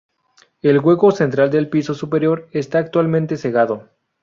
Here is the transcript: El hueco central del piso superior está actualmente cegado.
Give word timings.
El 0.63 0.79
hueco 0.79 1.11
central 1.11 1.51
del 1.51 1.69
piso 1.69 1.93
superior 1.93 2.49
está 2.53 2.79
actualmente 2.79 3.37
cegado. 3.37 3.89